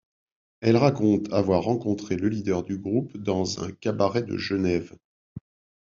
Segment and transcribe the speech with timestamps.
[0.61, 4.97] Elle raconte avoir rencontré le leader du groupe dans un cabaret de Genève.